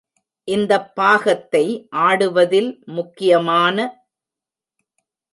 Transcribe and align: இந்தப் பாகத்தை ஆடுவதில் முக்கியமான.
இந்தப் 0.47 0.95
பாகத்தை 0.95 1.87
ஆடுவதில் 1.99 2.83
முக்கியமான. 2.85 3.77